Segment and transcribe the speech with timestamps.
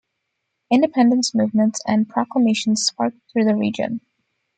[0.71, 4.01] Independence movements and proclamations sparked through the region.